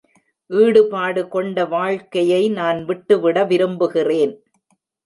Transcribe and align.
ஈடுபாடு 0.49 1.27
கொண்ட 1.27 1.65
வாழ்க்கையை 1.65 2.49
நான் 2.49 2.85
விட்டுவிட 2.85 3.43
விரும்புகிறேன். 3.43 4.35